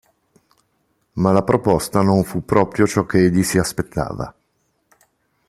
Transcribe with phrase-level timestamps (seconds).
[1.21, 4.35] Ma la proposta non fu proprio ciò che egli si aspettava.